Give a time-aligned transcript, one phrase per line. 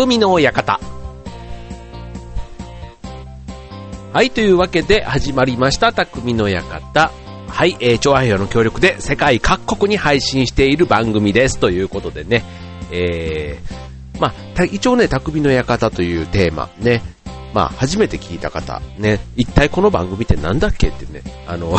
[0.00, 0.80] 匠の館。
[4.14, 7.12] はい、というわけで始まりました、匠の館。
[7.46, 11.58] はい、えー、調和平和の協力で世界各国に配信している番組です。
[11.58, 12.44] ということでね、
[12.90, 17.02] えー、まあ、一応ね、匠の館というテーマ、ね、
[17.52, 21.76] まあ、初めて聞いた方、ね、一体この番組って何だっけってね、あの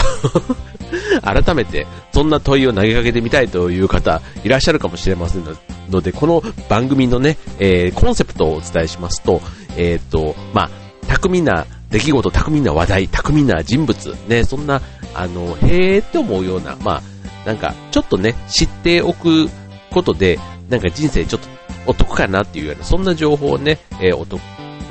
[1.24, 5.44] 改めて、そんな問いを投げかけてみたいという方、いらっしゃるかもしれません
[5.90, 9.42] ので、この番組のね、えー、コンセプトをお伝えしますと、
[9.78, 10.70] えっ、ー、と、まあ、
[11.08, 14.82] 巧みな出来事、巧みな話題、巧みな人物、ね、そんな、
[15.14, 17.02] あの、へーって思うような、ま
[17.46, 19.50] あ、なんか、ちょっとね、知っておく
[19.92, 21.48] ことで、なんか人生ちょっと
[21.86, 24.42] お得かなっていうような、そんな情報をね、えー、お得、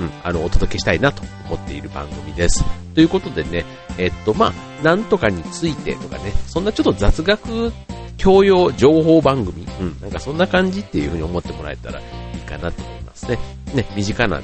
[0.01, 2.65] うん、あの、お届けしたいなと思っている番組です。
[2.95, 3.65] ということでね、
[3.99, 7.73] えっと、まあ、なんとかについてとかね、そんなちょっと雑学
[8.17, 12.03] 教養情報番組、うん、なんかそんな感じっていうふうに思ってもらえたらい
[12.35, 13.39] いかなと思いますね。
[13.75, 14.41] ね、身近な、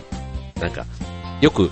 [0.61, 0.85] なんか、
[1.41, 1.71] よく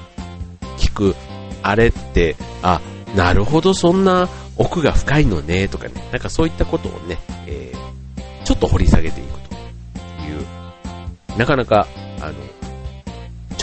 [0.79, 1.15] 聞く、
[1.63, 2.81] あれって、あ、
[3.15, 11.87] なるほど、そんな奥が深いのね、とかね、なんかそういったことをね、えー、ちょっと掘り下げていくという、なかなか、
[12.21, 12.35] あの、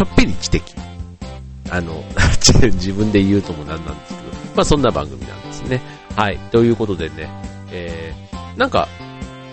[0.02, 0.64] ちょっぴり知的。
[1.70, 2.04] あの、
[2.74, 4.22] 自分で言うともなんなんですけど、
[4.56, 5.80] まあそんな番組なんですね。
[6.16, 6.40] はい。
[6.52, 7.30] ということでね、
[7.72, 8.88] えー、なんか、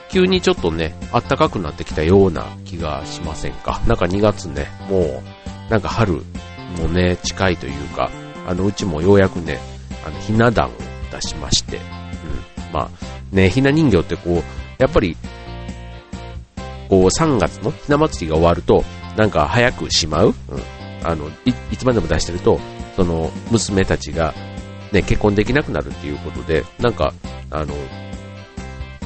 [0.08, 3.82] 急にちょっとね、暖かくなってきたような気がしませんか？
[3.86, 5.22] なんか2月ね、もう、
[5.70, 6.24] なんか春
[6.78, 8.10] もね、近いというか、
[8.48, 9.60] あの、うちもようやくね、
[10.06, 10.70] あの、ひな壇を
[11.12, 11.82] 出しまして、うん。
[12.72, 12.90] まあ、
[13.32, 15.14] ね、ひな人形ってこう、やっぱり、
[16.88, 18.82] こう、3月のひな祭りが終わると、
[19.18, 20.34] なんか早くしまう、うん。
[21.02, 22.60] あのい、いつまでも出してると、
[22.94, 24.32] その、娘たちが、
[24.92, 27.12] ね、結婚できなくなるっていうことで、なんか、
[27.50, 27.74] あの、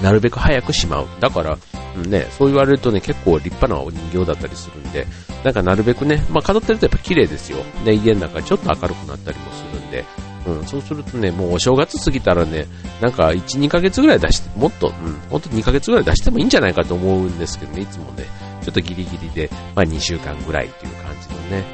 [0.02, 1.06] なるべく早くしまう。
[1.18, 1.58] だから、
[1.96, 5.06] うんね、そう言われるとね、結構立派なお人形だったりするんで、
[5.44, 7.64] なんかなるべくね、まあ飾ってるとやっぱ綺麗ですよ。
[7.84, 10.04] ね、家の中ちょっと明るくなったりもするんで、
[10.46, 12.66] うん、そうするとね、もうお正月過ぎたらね、
[13.00, 18.24] なんか1、2ヶ月ぐらい出して、もっと、うん、ほんと2ヶ月ぐらい出してもいいんじゃないかと思うんですけどね、いつもね、
[18.62, 21.64] ちょっとギリギリで、まあ2週間ぐらいっていう感じのね、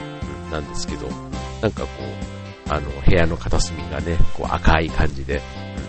[0.46, 1.08] うん、なんですけど、
[1.60, 1.88] なんかこ
[2.68, 5.40] う、あの、部屋の片隅がね、こう赤い感じで、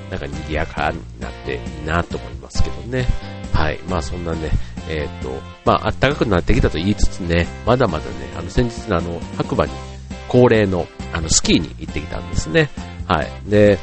[0.09, 3.05] なんか賑やかになっていいなと思いますけどね。
[3.53, 3.79] はい。
[3.89, 4.49] まあそんなね、
[4.89, 5.29] えっ、と、
[5.65, 9.71] まあ暖かくなってきたと言いつつね、まだまだね、あの先日のあの、白馬に
[10.27, 12.69] 恒例のあのスキーに行ってきたんですね。
[13.07, 13.29] はい。
[13.45, 13.77] で、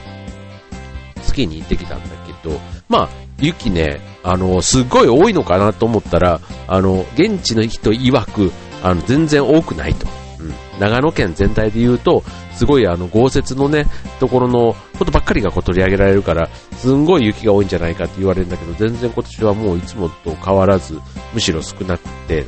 [1.22, 8.52] スキーに行ってきたんだけど、まあ雪ね、あの、すごい多いのかなと思ったら、あの、現地の人曰く、
[8.82, 10.06] あの、全然多くないと。
[10.40, 10.54] うん。
[10.80, 13.86] 長野県全体で言うと、すごいあの、豪雪のね、
[14.18, 20.98] ところのことばっかりがこう取り上げられるから、すんごい雪が多いんじゃないかって言われるんだけど、全然今年はもういつもと変わらず、
[21.34, 22.46] むしろ少なくて、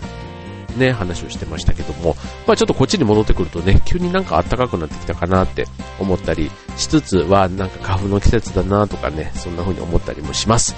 [0.78, 2.16] ね、話をしてましたけども、
[2.46, 5.66] まあちょっとこっちに戻ってくるとね、急になんか暖かくなってきたかなって
[5.98, 10.74] 思ったりしつつは、なんか花粉の季節だなとかね、そんな風に思ったりもします。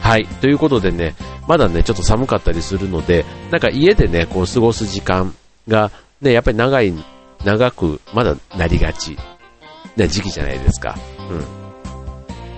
[0.00, 0.26] はい。
[0.26, 1.14] ということでね、
[1.46, 5.34] まだね、ちょっと寒かったりするので、なんか家でね、こう過ごす時間
[5.68, 5.90] が、
[6.20, 6.92] ね、やっぱり長い
[7.44, 9.16] 長く、まだなりがち
[9.96, 10.96] な時期じゃないですか。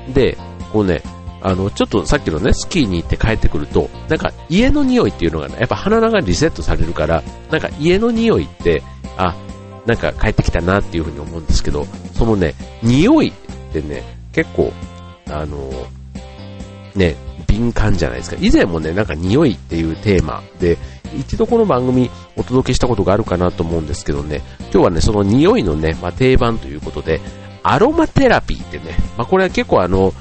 [0.06, 0.12] うん。
[0.12, 0.36] で、
[0.72, 1.02] こうね、
[1.44, 8.82] あの、ちょっとさっきのね、スキーに行って帰ってくると、なんか家の匂いっていうのがね、やっぱ鼻がリセットされるから、なんか家の匂いって、
[9.18, 9.36] あ、
[9.84, 13.32] なんか帰ってきたなっていうふうに思うんですけど、そのね、匂いっ
[13.74, 14.72] てね、結構、
[15.28, 15.70] あの、
[16.94, 17.14] ね、
[17.46, 18.36] 敏感じゃないですか。
[18.40, 20.78] 以前もね、なんか匂いっていうテーマで、
[21.14, 27.20] 一度この番組お届けしたことがあるかなと思うんですけどね、今日はね、その匂いのね、まあ、定番ということで、
[27.62, 30.14] アロマテラピーってね、まあ、これは結構あの、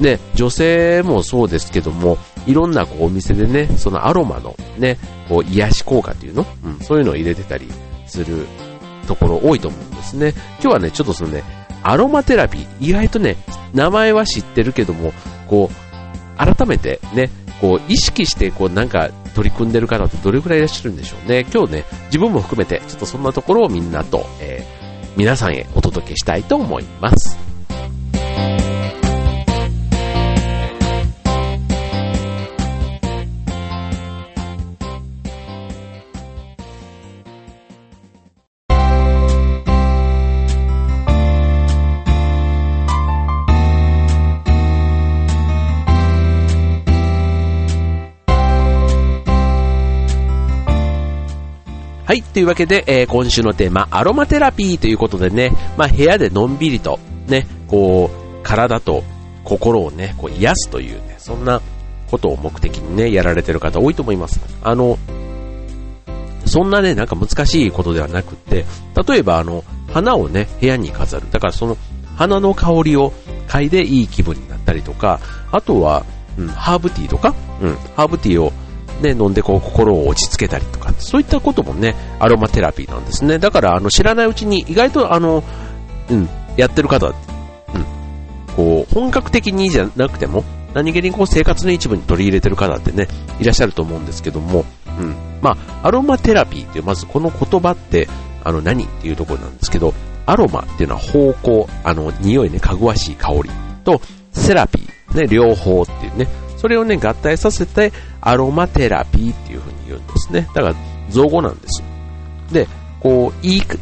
[0.00, 4.98] ね、女性もそうですけども、いろんなこうお店でね、そのアロマのね、
[5.28, 7.68] こう癒し効果っていうの、うん、そういうのを入れてたり
[8.06, 8.46] する
[9.06, 10.34] ところ多いと思うんですね。
[10.60, 11.42] 今日はね、ちょっとそのね、
[11.82, 13.36] アロマテラピー、意外とね、
[13.72, 15.12] 名前は知ってるけども、
[15.46, 21.46] こう、改めてね、こう、意識して、こう、なんか、取り組んでる方ってどれくらいいらっしゃるんでしょうね。
[21.52, 27.45] 今日ね、自分も含めて、ちょっとそんなところをみんなと、えー、皆さんへお届けしたいと思います。
[52.06, 52.22] はい。
[52.22, 59.02] というわけで、えー、今週のテーマ、アロマテラピーということでね、まあ、部屋でのんびりと、ね、こう、体と
[59.42, 61.60] 心をね、こう癒すというね、そんな
[62.08, 64.40] ことを目的にね、やられてる方多いと思います。
[64.62, 64.96] あの、
[66.44, 68.64] そんなね、なんか難しいことではなくって、
[69.08, 71.26] 例えばあの、花をね、部屋に飾る。
[71.32, 71.76] だからその、
[72.14, 73.12] 花の香りを
[73.48, 75.18] 嗅いでいい気分になったりとか、
[75.50, 76.06] あとは、
[76.38, 78.52] うん、ハーブティーとか、うん、ハーブティーを
[79.00, 83.38] ね、飲んでこう心を落ち着けたりとか、そういったこともね、アロマテラピーなんですね。
[83.38, 85.42] だからあの知らないうちに意外とあの、
[86.10, 87.14] うん、やってる方、うん、
[88.54, 90.44] こう、本格的にじゃなくても、
[90.74, 93.08] 何気にこう生活の一部に取り入れてる方ってね、
[93.40, 94.64] いらっしゃると思うんですけども、
[95.00, 95.14] うん。
[95.40, 98.08] まあ、アロマテラピーっていう、まずこの言葉って、
[98.44, 99.94] あの何っていうところなんですけど、
[100.26, 103.50] アロマっていうのは方向、あの、匂いね、かぐわしい香り
[103.84, 104.00] と、
[104.32, 110.48] セラピー、ね、両方っていうね、それをね、合体させて、アロマテラピーっていう風に言うんですね。
[110.54, 110.74] だから、
[111.10, 111.86] 造語なんですよ。
[112.52, 112.68] で、
[113.00, 113.76] こう、いい香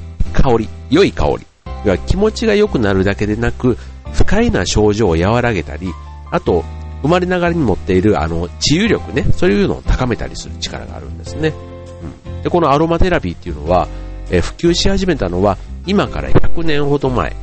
[0.59, 1.47] り、良い香り。
[1.85, 3.77] が気持ちが良くなるだけでなく、
[4.13, 5.93] 不快な症状を和らげたり、
[6.31, 6.65] あと、
[7.03, 11.53] 生まれながらに持っている、あの、治癒力ね、そういうのを高めたりする力があるんですね。
[12.27, 12.43] うん。
[12.43, 13.89] で、このアロマテラピーっていうのは、
[14.31, 17.37] え普及し始めたのは、今から100年ほど前。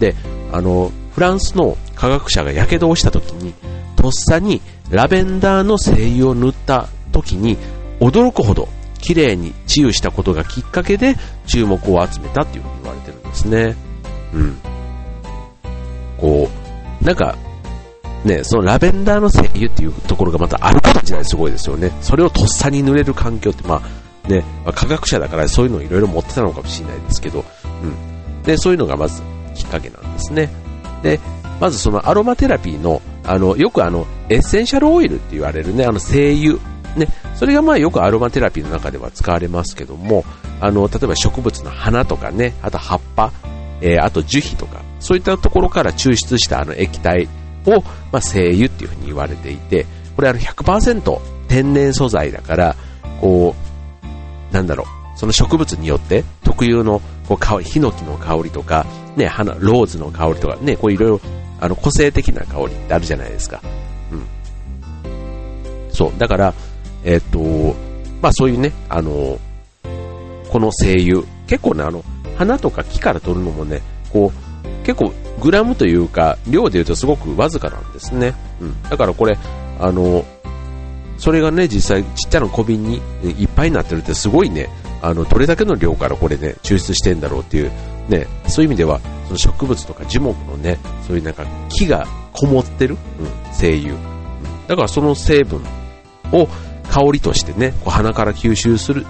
[0.00, 0.16] で、
[0.52, 3.54] あの、フランスの科学者が火傷をした時に、
[4.02, 4.60] とっさに
[4.90, 7.56] ラベンダーの精油を塗った時に、
[8.00, 8.68] 驚くほど
[9.00, 11.14] 綺麗に治癒したことがきっかけで
[11.46, 13.76] 注目を集めたっていうふうに言われてるんですね。
[14.34, 14.56] うん。
[16.18, 16.48] こ
[17.00, 17.36] う、なんか、
[18.24, 21.92] ね、そのラベンダーの精油っていうところがまたあること自体すごいですよね。
[22.00, 27.44] それをとっさに塗れる環境って、まあ、ね、まあ、科学者だからそういうのをいろいろ持ってたのかもしれないですけど、
[27.82, 28.42] うん。
[28.42, 29.22] で、そういうのがまず
[29.54, 30.48] きっかけなんですね。
[31.02, 31.20] で、
[31.60, 36.58] まずそのアロマテラピーの、あの、よくあの、エッセンシャルオイルって言われるね、あの精油。
[36.96, 40.24] ね、それがまあよくアロマテラピーの中では使われますけども、
[40.60, 43.32] あの、例えば植物の花とかね、あと葉っぱ、
[43.80, 47.28] えー、あと樹皮とか、そういったところから抽出したあの液体
[47.66, 47.82] を、
[48.12, 49.86] まあ、精油っていうふうに言われていて、
[50.16, 52.76] これあの100%天然素材だから、
[53.20, 53.54] こ
[54.50, 58.86] う、なんだろう、その植物によって特有のこう香り、ヒノキの香りとか、
[59.16, 61.20] ね、花、ローズの香りとか、ね、こういろいろ、
[61.62, 63.62] あの、個性的な香りってあるじゃないですか。
[64.10, 64.26] うん。
[65.92, 66.54] そう、だから、
[67.04, 67.38] えっ、と、
[68.20, 69.38] まあそういうね、あの、
[70.50, 72.04] この精油、結構ね、あの、
[72.36, 73.80] 花とか木から取るのもね、
[74.12, 78.34] こう、結構グラムというか、量で言うとすごくわずかなんですね。
[78.60, 78.82] うん。
[78.82, 79.38] だからこれ、
[79.78, 80.24] あの、
[81.16, 84.68] それがね、実際ちっちゃな小瓶にいっぱいになってるってすごいね、
[85.00, 87.70] あの、どれだけの量からこれね、抽出してんだろうっていう、
[88.08, 89.00] ね、そういう意味では、
[89.36, 93.94] その植物とか樹木のね、そういうなんか木がこもってる、うん、精油。
[93.94, 94.00] うん、
[94.66, 95.62] だからその成分
[96.32, 96.48] を
[96.90, 99.06] 香りとしてね、こう鼻から吸収する、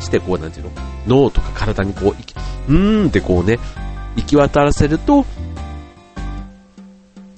[0.00, 0.70] して、こう、なんていうの、
[1.06, 2.14] 脳とか体にこ
[2.68, 3.58] う、うーんってこうね、
[4.16, 5.24] 行き渡らせると、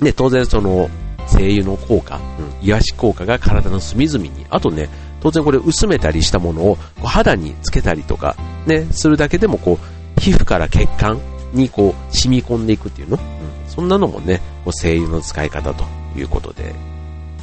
[0.01, 0.91] ね、当然その、
[1.29, 2.21] 精油の効果、
[2.61, 4.89] うん、癒し効果が体の隅々に、あとね、
[5.21, 8.37] 当然これ薄めたりしたものをこう肌につけたりとか、
[8.67, 9.79] ね、するだけでもこ
[10.17, 11.21] う、皮膚から血管
[11.53, 15.85] にこう、染み込んでいくっていうの、うん、そんなのもね、こう精油の使い方と
[16.17, 16.75] いうことで、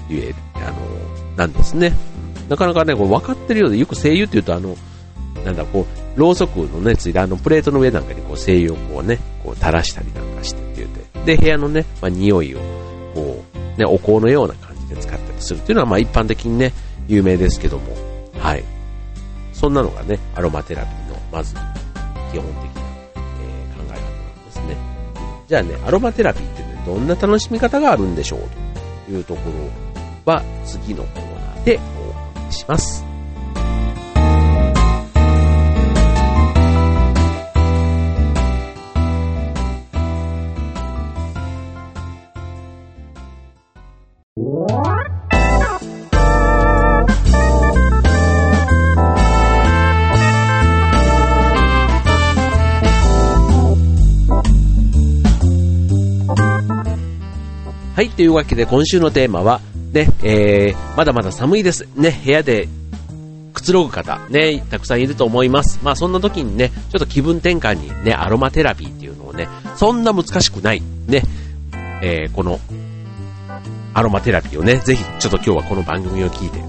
[0.09, 1.93] 言える、あの、なんですね。
[2.49, 4.75] なかなかね、こう分かってるようで、よく精油って言うとあの、
[5.45, 5.85] なんだ、こ
[6.15, 12.59] う、ろうそくのね、ついてあのプレートの上なんかにこう精油をこうね、こう垂らしたりなんかしてって言うて、で、部屋のね、まあ、匂いを、
[13.13, 16.73] こう、ね、お香のような感じで使ったりするっていうのは、まあ、一般的にね、
[17.07, 17.95] 有名ですけども、
[18.37, 18.63] はい。
[19.53, 21.55] そんなのがね、アロマテラピーの、まず、
[22.31, 22.72] 基本的
[25.53, 28.39] じゃあね、アロマテラピーってね、どんな楽しみ方があるんでしょう
[29.05, 29.41] というとこ
[30.25, 33.12] ろは、次のコーナーでお送りします。
[57.95, 61.87] はい、というわけで今週のテーマは、ね、えー、まだまだ寒いです。
[61.95, 62.67] ね、部屋で
[63.53, 65.79] くつろぐ方、ね、たくさんいると思います。
[65.83, 71.21] まあそんな時にね、ちょっと気分転換にね、アロマテラピーっていうのをね、そんな難しくない、ね、
[72.01, 72.59] えー、この、
[73.93, 76.63] アロマテラピーをね、ぜひちょっと今日はこの番組を聞いて、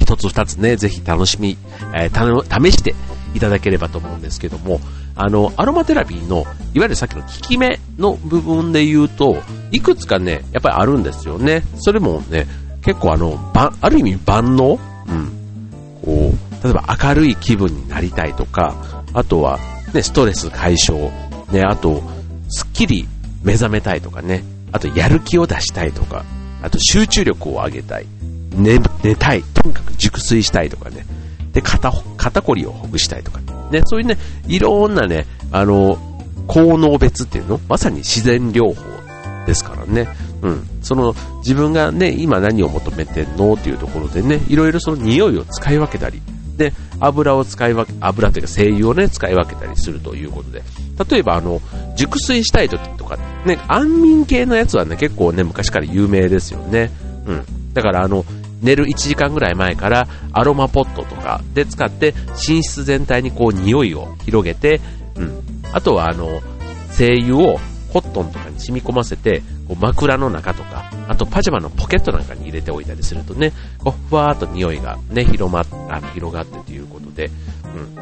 [0.00, 1.58] 一つ二つね、ぜひ楽しみ、
[1.94, 2.94] えー、試して
[3.34, 4.80] いただければと思うんですけども、
[5.14, 9.36] あの、アロマテラピーの、いわゆるさっきの効き目の部分で言うと、
[9.70, 11.62] いくつかね、やっぱりあるんですよね。
[11.76, 12.46] それもね、
[12.82, 14.78] 結構あの、ば、ある意味万能？
[15.08, 15.32] うん。
[16.02, 18.74] こう、例えば明るい気分になりたいとか、
[19.12, 19.58] あとは、
[19.92, 21.10] ね、ストレス解消、
[21.52, 22.02] ね、あと、
[22.48, 23.06] すっきり
[23.42, 24.42] 目覚めたいとかね、
[24.72, 26.24] あとやる気を出したいとか、
[26.62, 28.06] あと集中力を上げたい、
[28.54, 31.04] 寝、寝たい、とにかく熟睡したいとかね、
[31.52, 33.40] で、肩、肩こりをほぐしたいとか、
[33.72, 35.98] ね、そういうね、いろんなね、あの、
[36.46, 37.60] 効能別っていうの？
[37.68, 38.82] まさに自然療法
[39.46, 40.08] ですからね。
[40.42, 40.68] うん。
[40.82, 46.20] その、自分がね、今何を求めてんのっていうところでね、いろいろその匂いを使い分けたり、
[46.56, 50.62] で、油を使い分け、油というか精油をね、使い分けたりするということで、
[51.08, 51.60] 例えばあの、
[51.96, 56.90] 熟睡したい時とか、ね、安眠系のやつはね、結構ね、昔から有名ですよね。
[57.26, 57.44] うん。
[57.72, 58.24] だからあの、
[58.62, 62.14] 寝る1時間ぐらい前からアロマポットとかで使って
[62.48, 64.80] 寝室全体にこう匂いを広げて、
[65.16, 65.42] うん。
[65.72, 66.40] あとはあの、
[66.90, 67.60] 精油を
[67.92, 77.30] コットンとかに染み込ませて、こう枕の中とか、あとパジャマのポケットなんかに入れておいたりするとね、こうふわーっと匂いがね、広まっあの広がってということで、
[77.74, 77.94] うん。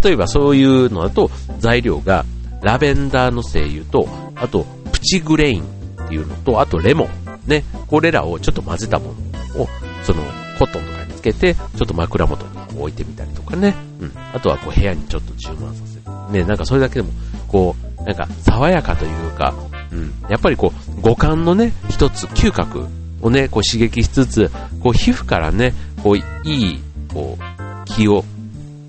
[0.00, 2.24] 例えばそういうのだと、材料が
[2.62, 7.27] ラベンダーの精油と、あとプチグレインっていうのと、あとレモン。
[7.48, 9.14] ね、これらをちょっと混ぜたも
[9.56, 9.68] のを、
[10.04, 10.22] その
[10.58, 13.74] コットンとかにつけて、ちょっと枕元に置いてみたりとかね。
[14.00, 14.12] うん。
[14.32, 16.02] あとはこう部屋にちょっと充満させる。
[16.32, 17.08] ね、なんかそれだけでも、
[17.48, 19.54] こう、なんか爽やかというか、
[19.90, 22.86] うん、やっぱりこう、五感のね、一つ、嗅覚
[23.22, 24.50] をね、こう刺激しつつ、
[24.82, 26.80] こう皮膚からね、こう、いい、
[27.12, 28.24] こう、気を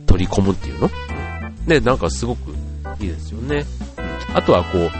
[0.06, 0.89] 取り込むっていうの？
[1.66, 2.51] ね、なんかすごく
[3.00, 3.63] いいですよね。
[4.34, 4.92] あとはこう、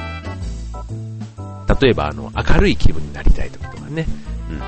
[1.82, 4.06] 例えばあの、明るい気分になりたい時とかね、
[4.50, 4.66] うん、こ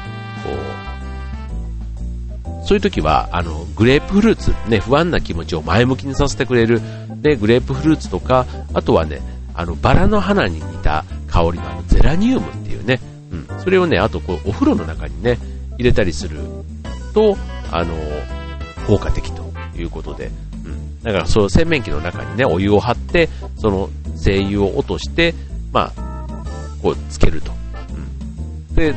[2.63, 6.82] う、そういう時は、あの、グレープフルーツ、ね、不安な気持ちを前向きにさせてくれる、
[7.22, 9.22] ね、グレープフルーツとか、あとはね、
[9.53, 13.00] あの、バラの花に似た香りのあの、ゼラニウムっていうね、
[13.32, 15.38] うん、それをね、あとこう、お風呂の中にね、
[15.77, 16.39] 入れたりする
[17.13, 17.38] と、
[17.72, 17.94] あの、
[18.88, 20.32] 効果的ということで、
[20.65, 21.01] うん。
[21.01, 25.34] だから、そう、洗面器の中にね、お湯を張って、その、精油を落として、
[25.74, 26.11] まあ、
[26.82, 27.52] こう、つけると。
[28.70, 28.76] うん。
[28.76, 28.94] で、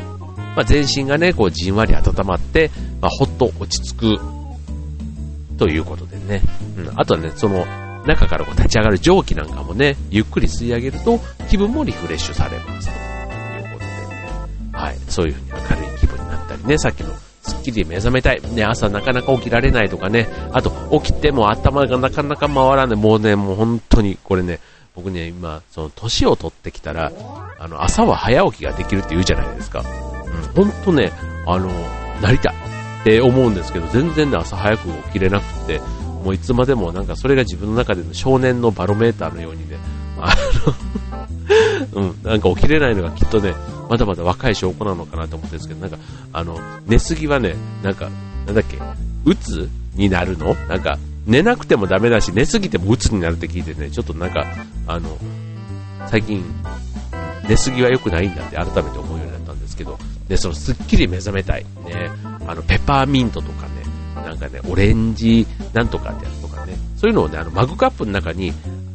[0.56, 4.20] まあ、全身がね、こう、じんわり温まって、まあ、ほっと落ち着く、
[5.58, 6.42] ということでね。
[6.78, 6.90] うん。
[6.96, 7.64] あとはね、その、
[8.06, 14.28] 中からこう立ち上がる蒸気なんかもね、ゆっくり吸い上げると気分もリフレッシュされますということでね、
[14.72, 18.40] はい、そういうふうに明るい気分になったりね、さっきのすっきり目覚めたい。
[18.54, 20.28] ね、朝なかなか起きられないとかね。
[20.52, 20.70] あと、
[21.02, 22.96] 起きても頭がなかなか回らない。
[22.96, 24.60] もうね、もう本当に、これね、
[24.94, 27.10] 僕ね、今、その、年を取ってきたら、
[27.58, 29.80] あの、朝は早起きができるって言うじゃないですか。
[29.80, 31.12] うん、本当ね、
[31.46, 31.68] あの、
[32.20, 32.54] なりたい
[33.00, 35.80] って思うんですけど、全然ね、朝早く起きれなくて、
[36.24, 39.76] もういつまでもなんかそれが自分の中での少年のバロメーターのようにね、
[40.18, 40.34] あ
[41.92, 43.54] の うん、なんか起きれないのがきっとね、
[43.90, 45.98] まだまだ若い証拠なのかなと思ってるんですけど、なんか、
[46.32, 48.08] あの、寝すぎはね、なんか、
[48.46, 48.78] なんだっけ、
[49.26, 50.54] うつになるの？
[50.68, 54.46] なんか、寝なくてもダメだし、寝すぎてもうつになるって聞いてね、ちょっとなんか、
[54.86, 55.18] あの、
[56.08, 56.44] 最近、
[57.48, 61.64] 寝すぎは良くないんだって改めて思うようになったんですけど、で、そのすっきり目覚めたい。
[61.86, 62.10] ね、
[62.46, 63.84] あの、ペパーミントとかね、
[64.16, 68.52] なんかね、オレンジなんとかってやつとかね、そういうのをね、あの、マグカップの中に、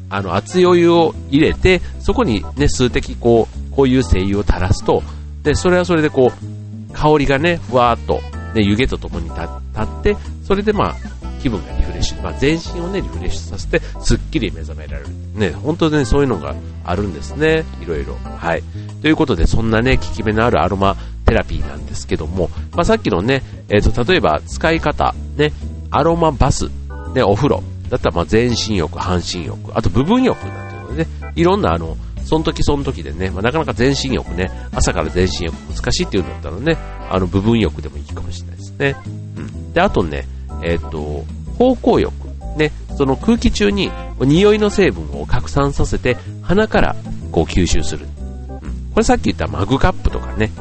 [0.10, 5.04] あの、熱いお湯を入れて、そこにね、数滴こう、こういう精油を垂らすと、
[5.44, 8.22] で、それはそれでこう、香りがね、ふわーっと、
[8.56, 10.96] ね、湯気とともに立って、それでまあ、
[11.42, 11.79] 気分が、
[12.22, 15.10] まあ、全身をね、リフレッシュさせて、すっきり目覚められる。
[15.36, 17.66] ね、本当にね、そういうのがあるんですね。
[17.82, 18.16] いろいろ。
[18.16, 18.64] はい。
[19.02, 25.54] ということで、そんなね、効き目のあるアロマテラピーなんですけども、まあ、さっきのね、えっ、ー、と、例えば使い方、ね、
[25.92, 26.70] アロマバス、
[27.14, 36.78] ね、お風呂、だったらま全身浴、半身浴、あと部分浴なんていうのでね、いろんなあの、その時その時でね、まあ、なかなか全身浴ね、朝から全身浴難しいっていうんだったらね、
[37.10, 38.96] あの部分浴でもいいかもしれないですね。
[39.36, 39.74] うん。
[39.74, 40.28] で、あとね、
[40.64, 41.26] えっ、ー、と、
[41.60, 42.12] 方向浴。
[42.58, 46.96] ね、その空気中に匂いの成分を拡散させて鼻から
[47.32, 48.08] こう吸収する。
[48.50, 50.52] うん、これさっき言ったマグカップとかね、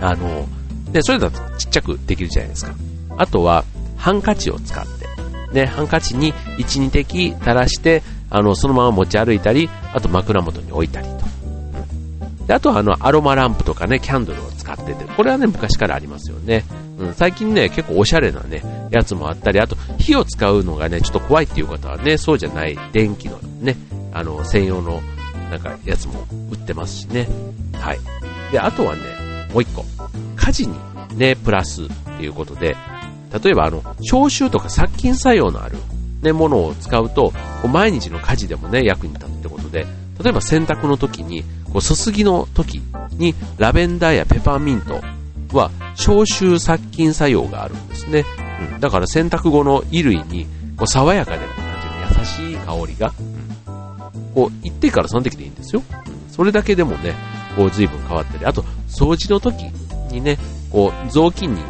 [0.00, 0.46] あの、
[0.92, 2.72] で、それだとちっちゃくできるじゃないですか。
[3.16, 3.64] あとは、
[3.96, 5.06] ハンカチを使って、
[5.52, 11.18] ね、ハンカチに1、2滴垂らして、あの、そのまま持ち歩いたり、あと枕元に置いたりと。
[12.46, 16.64] であとは、あの、アロマランプとかね、キャンドルを使ってて、これはね、昔からありますよね。
[16.98, 23.76] うん、最近ね、結構おしゃれなね、やつもあったり、あと、火を使うのがね、ちょっと怖いっていう方はね、そうじゃない電気のね、
[24.12, 25.00] あの、専用の、
[25.50, 27.26] なんか、やつも売ってますしね。
[27.72, 27.98] はい。
[28.52, 29.00] で、あとはね、
[29.52, 29.84] もう一個。
[30.36, 30.74] 火事に
[31.16, 31.86] ね、プラスっ
[32.18, 32.76] ていうことで、
[33.42, 35.78] 例えばあの、消臭とか殺菌作用のある、
[36.22, 37.32] ね、ものを使うと、
[37.70, 39.86] 毎日の家事でもね、役に立つってことで、
[40.22, 42.82] 例えば洗濯の時に、こうすすぎの時
[43.12, 45.00] にラベンダーやペパーミント
[45.56, 48.24] は消臭殺菌作用があるんですね。
[48.72, 50.46] うん、だから洗濯後の衣類に
[50.76, 51.64] こう爽やかで、なんてい
[52.12, 55.82] うの優しい香りが、うん、こう一定からその時でいいんですよ。
[56.06, 57.14] うん、それだけでもね、
[57.56, 59.64] こう随分変わったり、あと掃除の時
[60.10, 60.38] にね、
[60.70, 61.60] こう雑巾に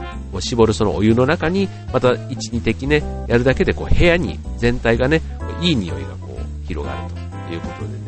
[0.40, 5.23] 絞るそのお湯の中に、また1、2滴ね、やるだけでこう部屋に全体がね、
[5.61, 7.14] いい匂いがこう広がる
[7.49, 8.08] ということで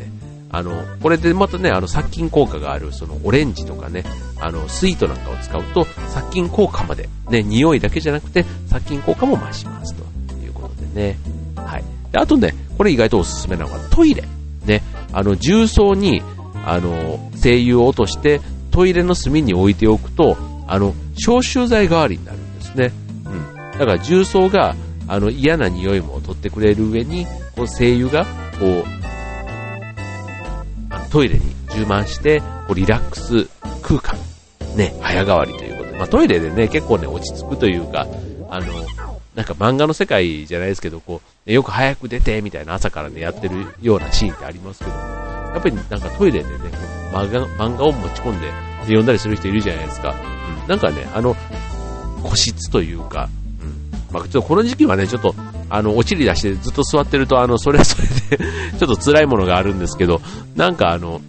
[0.53, 4.03] あの、これでまたね、あの、殺菌効果がある、そのオレンジとかね、
[4.39, 10.03] あの、スイートなんかを使うと、殺菌効果まで、ね、匂いだけじゃなくて、殺菌効果も増しますと
[10.43, 11.17] いうことでね。
[11.55, 11.83] はい。
[12.11, 14.23] であとね、これ意外とおすすめなのがトイレ。
[14.65, 16.21] ね、あの、重曹に、
[16.65, 18.41] あの、精油を落として、
[18.71, 22.91] トイレの隅に置いておくと、あの、消臭剤代わりになるんですね。
[23.25, 23.79] うん。
[23.79, 24.75] だから重曹が、
[25.07, 28.25] あの、嫌な匂いも取ってくれる上に、こう、精油が、
[28.59, 29.00] こう、
[31.11, 33.47] トイレに充満して、こうリラックス
[33.81, 34.17] 空間、
[34.75, 38.07] ね、早変わりということで、まあ、トイレでね、結構ね、落ち着くというか、
[38.49, 38.73] あの、
[39.35, 44.97] なんか漫画の世界じゃないですけど、こう、よく早く出て、みたいな朝からね、やってるようなシーンってありますけども。
[44.97, 46.55] やっぱりなんかトイレでね、
[47.11, 48.47] 漫画漫画を持ち込んで
[48.83, 50.15] 読んだりする人いるじゃないですか。
[50.63, 51.35] うん、なんかね、あの、
[52.23, 53.29] 個室というか、
[53.61, 55.35] うん、まあ、ちょっとこの時期はね、ちょっと、
[55.69, 58.07] あの、おちり出してずっと座ってると、あの、それはそれ
[58.79, 60.21] ちょっと辛いものがあるんですけど、
[60.55, 61.21] なんかあの、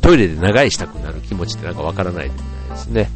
[0.00, 3.10] トイレで長いしたくなる気持ちってなんかわからないでもないですね。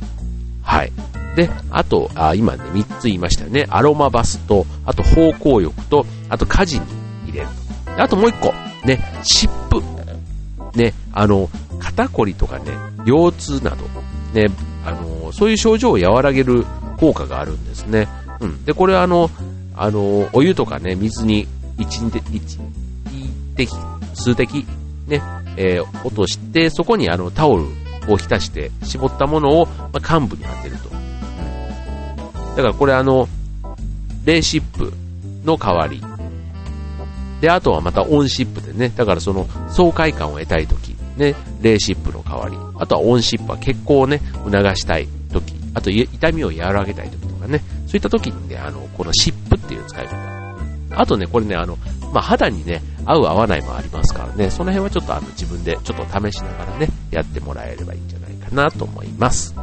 [0.62, 0.92] はい。
[1.37, 3.66] で、あと、あ今ね、3つ言いましたよね。
[3.68, 6.87] アロマバスと、あと方向浴と、あと家事に
[7.26, 7.49] 入れる
[7.97, 8.02] と。
[8.02, 8.54] あともう1個、
[8.87, 9.83] ね、湿布。
[10.76, 12.73] ね、あの、肩こりとかね、
[13.04, 13.76] 腰痛など、
[14.35, 14.49] ね、
[14.85, 16.64] あの、そういう症状を和らげる
[16.99, 18.09] 効果があるんですね。
[18.40, 18.64] うん。
[18.64, 19.30] で、これはあの、
[19.76, 21.47] あの、お湯とかね、水に
[21.78, 22.00] 一
[22.32, 22.58] 一
[23.56, 23.68] 滴、
[24.14, 24.66] 数滴、
[25.06, 25.23] ね、
[25.56, 27.64] えー、落として、そこにあの、タオル
[28.08, 30.88] を浸して絞ったものを、まあ、幹部に当てると。
[32.56, 33.28] だからこれあの、
[34.25, 34.92] レーシップ
[35.44, 36.02] の代わり。
[37.40, 42.56] で、あとはまたオンシップでね、だからその爽快感を得たいとき、ね、レーシップの代わり。
[42.78, 45.54] あとはオンシップは血行をね、促したいとき。
[45.75, 50.38] あと痛みを和らげたいときとかね、そういった時にね、あの、この湿布っていう使い方。
[50.91, 51.77] あとね、これね、あの、
[52.13, 59.55] まあ、肌にね、合う合わないもありますからね、その辺はちょっとあの自分でちょっと試しながらね、やってもらえればいいんじゃないかなと思います。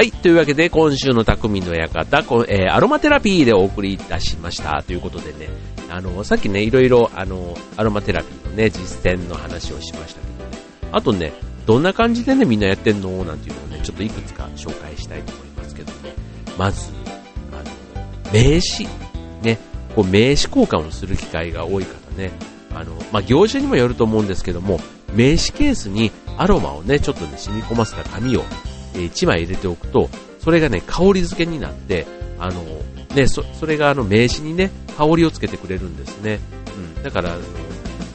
[0.00, 0.12] はい。
[0.12, 4.82] というわけで、今週の匠の館、えー、アロマテラピーでお送りいたしました。
[4.82, 5.50] ということでね、
[5.90, 10.58] あの、さっきね、いろいろ、あの、アロマテラピーのね、実践の話をしましたけどね、
[10.90, 11.34] あとね、
[11.66, 13.10] どんな感じでね、みんなやってんの？
[13.26, 16.14] なんていうのをね、ちょっといくつか紹介したいと思いますけどね、
[16.56, 16.90] まず、
[17.52, 18.88] あの、名刺、
[19.42, 19.58] ね、
[19.94, 22.32] こう名刺交換をする機会が多い方ね、
[22.74, 24.80] あの、まあ、業者にもよると思うんですけども、
[25.12, 28.44] 名刺ケースにアロマをね、ちょっとね、染み込ませた紙を
[28.94, 32.06] 1枚入れておくと、それがね、香り付けになって、
[32.38, 32.62] あの、
[33.14, 36.40] ね、そ、それがあの名刺にね、香りをつけてくれるんですね。
[36.96, 37.02] うん。
[37.02, 37.36] だから、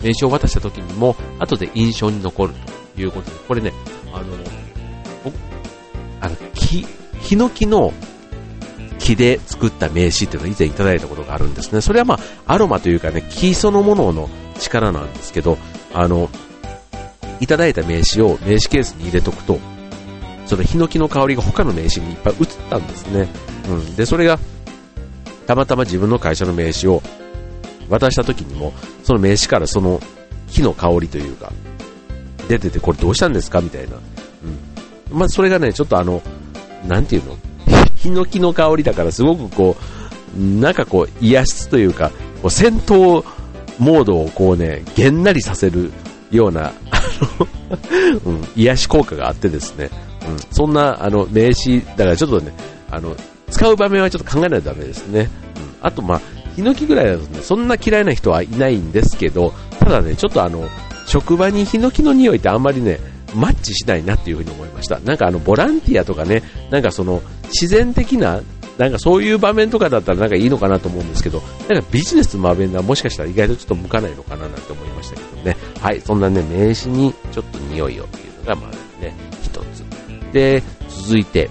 [0.01, 2.53] 名刺を渡した時にも、後で印象に残る
[2.95, 3.73] ということで、これね、
[4.13, 4.35] あの、
[6.21, 6.85] あの、木、
[7.19, 7.93] ヒノキの
[8.99, 11.81] 木で作った名刺っていうのを以前いただいたことがあるんですね。
[11.81, 15.57] それはまあ、アロマというかね、木そのものの力なんですけど、
[15.93, 16.29] あの、
[17.39, 19.59] いただいた名刺を名刺ケースに入れとくと、
[20.45, 23.27] そのヒノキの香りが他の名刺にいっぱい移ったんですね。
[23.67, 23.95] うん。
[23.95, 24.39] で、それが、
[25.47, 27.01] たまたま自分の会社の名刺を
[27.89, 29.99] 渡した時にも、その名刺からその
[30.49, 31.51] 木の香りというか、
[32.47, 33.95] 出てて、これどうしたんですかみたいな。
[35.11, 35.17] うん。
[35.17, 36.21] まあ、それがね、ちょっとあの、
[36.87, 37.37] なんていうの？
[37.95, 39.75] ヒノキの香りだからすごくこ
[40.37, 43.25] う、なんかこう、癒しというか、こう戦闘
[43.79, 45.91] モードをこうね、げんなりさせる
[46.31, 46.73] ような、あ
[47.39, 47.47] の
[48.25, 49.89] うん、癒し効果があってですね、
[50.27, 52.53] うん、そんなあの名詞、だからちょっとね、
[52.89, 53.15] あの
[53.51, 55.29] 使う場面はちょっと考えないとダメですね。
[55.81, 56.21] うん、あと、まあ、
[56.55, 60.67] ヒノキぐらいだとね、そんな嫌いな人はいないんですけど、ただね、ちょっとあの、
[61.05, 62.99] 職場にヒノキの匂いってあんまりね、
[63.35, 64.99] マッチしないなっていうふうに思いました。
[64.99, 68.41] なんかあの、ボランティアとかね、なんかその、自然的な、
[68.77, 75.57] なんかそういう場面とかだったらなんかいいのかなと思うんですけど、なんかビジネスの場面ではもしかしたら意外とちょっと向かないのかななんて思いましたけどね。
[75.79, 79.13] はい、そんなね、名刺にちょっと匂いをっていうのが、まあね、
[80.35, 81.49] で、続いて、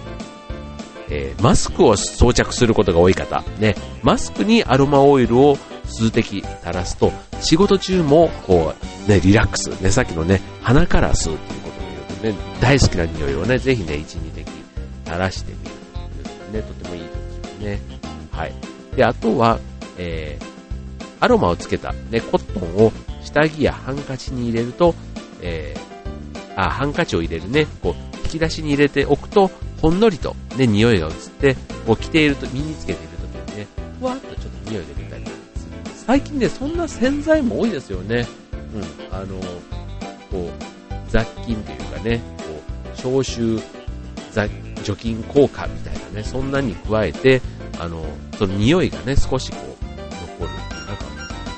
[1.09, 8.75] えー、マスクを装着することが多い方、ね、マスクにアロマオイルを数滴垂らすと、仕事中も、こ
[9.07, 14.51] う、ね、リラックス、ね、さっきのね、鼻から吸うっていうことによってね、大好きな匂いをね、ぜひね、1、2滴
[15.03, 15.71] 垂らしてみる
[16.51, 17.81] とね、とてもいいですよね。
[18.31, 18.53] はい。
[18.95, 19.59] で、あとは、
[19.97, 20.45] えー、
[21.21, 22.91] アロマをつけた、ね、コットンを
[23.23, 24.93] 下着やハンカチに入れると、
[25.41, 33.67] えー、あ、ハンカチを入れるね、こう、き出しに入れておくと、ほんのりとね、匂いが移って、こう着ていると、身につけている時にね、
[33.99, 35.35] ふわっとちょっと匂いが出たりする。
[36.07, 38.27] 最近ね、そんな洗剤も多いですよね。
[38.73, 39.39] うん、あの、
[40.31, 40.65] こう、
[41.09, 42.43] 雑菌というかね、こ
[42.93, 43.61] う、消臭、
[44.83, 47.41] 除菌効果みたいなね、そんなに加えて、
[47.79, 48.05] あの、
[48.37, 49.85] その匂いがね、少しこう、
[50.39, 50.49] 残る、
[50.85, 51.05] なんか、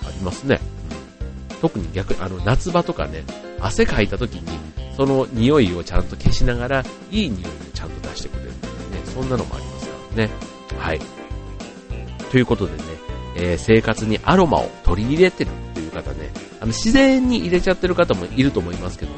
[0.07, 0.59] ありますね。
[1.51, 3.23] うん、特に逆、あの、夏場とかね、
[3.59, 4.59] 汗かいた時に、
[4.97, 10.29] その匂いをちゃんと消しながら、いい匂いをちゃんと出してくれるっていうね、そんなのもありますからね。
[10.79, 10.99] はい。
[12.31, 12.83] ということでね、
[13.35, 19.17] えー、生活にアロマを取り入れてるっていう方ね、あの、自然に入れちゃってる方もいると思いますけども、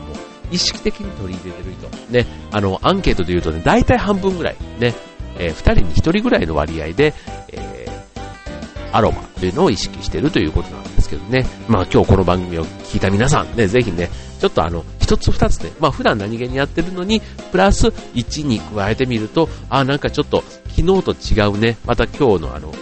[0.51, 4.93] 意識的に取り入れてる人、ね、あの、アンケートで言うとね、大体半分ぐらい、ね、
[5.37, 7.13] えー、2人に1人ぐらいの割合で、
[7.53, 11.45] えー、アロマというのを意識してるということなんですですけどね。
[11.67, 22.73] まあ今日この番組を聞いた皆さんね、ぜひね、ちょっとあの、一つ二つね、まあ普段何気にやってるのに、プラス1に加えてみると、あ、なんかちょっと昨日と違うね、また今日のあの、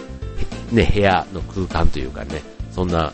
[0.70, 3.12] ね、部屋の空間というかね、そんな、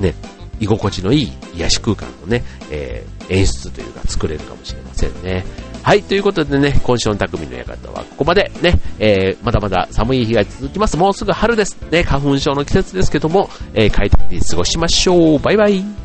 [0.00, 0.14] ね、
[0.58, 5.44] 居心地のいい癒し空間のね、えー、演出というか作れるかもしれませんね。
[5.84, 10.96] はい、ということでね、今週の匠の館はここまでね、えー、まだまだ寒い日が続きます。
[10.96, 11.76] もうすぐ春です。
[11.90, 15.38] ね、花粉症の季節ですけども、えー、快適に過ごしましょう。
[15.38, 16.03] バイバイ。